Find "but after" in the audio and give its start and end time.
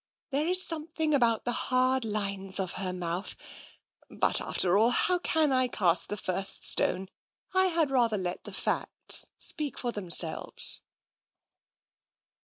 4.09-4.75